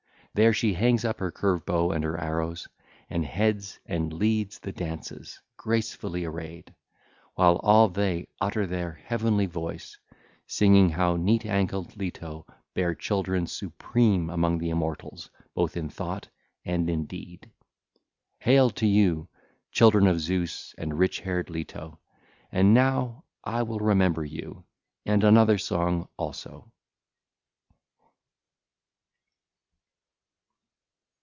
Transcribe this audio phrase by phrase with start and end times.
[0.33, 2.69] There she hangs up her curved bow and her arrows,
[3.09, 6.73] and heads and leads the dances, gracefully arrayed,
[7.35, 9.97] while all they utter their heavenly voice,
[10.47, 16.29] singing how neat ankled Leto bare children supreme among the immortals both in thought
[16.63, 17.49] and in deed.
[17.49, 18.39] (ll.
[18.39, 19.27] 21 22) Hail to you,
[19.73, 21.99] children of Zeus and rich haired Leto!
[22.53, 24.63] And now I will remember you
[25.05, 26.71] and another song also.